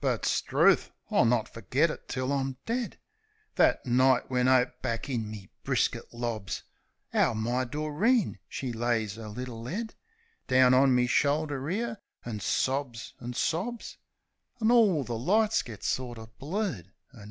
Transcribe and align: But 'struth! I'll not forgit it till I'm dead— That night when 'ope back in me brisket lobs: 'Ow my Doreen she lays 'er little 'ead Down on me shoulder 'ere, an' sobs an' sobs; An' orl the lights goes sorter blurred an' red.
But 0.00 0.24
'struth! 0.24 0.92
I'll 1.10 1.24
not 1.24 1.48
forgit 1.52 1.90
it 1.90 2.06
till 2.06 2.30
I'm 2.30 2.56
dead— 2.66 3.00
That 3.56 3.84
night 3.84 4.30
when 4.30 4.46
'ope 4.46 4.80
back 4.80 5.10
in 5.10 5.28
me 5.28 5.48
brisket 5.64 6.14
lobs: 6.14 6.62
'Ow 7.12 7.34
my 7.34 7.64
Doreen 7.64 8.38
she 8.48 8.72
lays 8.72 9.18
'er 9.18 9.26
little 9.26 9.68
'ead 9.68 9.96
Down 10.46 10.72
on 10.72 10.94
me 10.94 11.08
shoulder 11.08 11.68
'ere, 11.68 11.98
an' 12.24 12.38
sobs 12.38 13.14
an' 13.18 13.32
sobs; 13.34 13.98
An' 14.60 14.70
orl 14.70 15.02
the 15.02 15.18
lights 15.18 15.62
goes 15.62 15.84
sorter 15.84 16.28
blurred 16.28 16.92
an' 17.12 17.30
red. - -